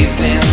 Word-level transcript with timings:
we've 0.00 0.16
been 0.16 0.49